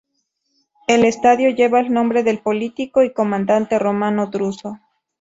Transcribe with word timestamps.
El 0.87 1.05
estadio 1.05 1.51
lleva 1.51 1.79
el 1.79 1.93
nombre 1.93 2.23
del 2.23 2.39
político 2.39 3.03
y 3.03 3.13
comandante 3.13 3.77
romano 3.77 4.25
Druso. 4.31 4.79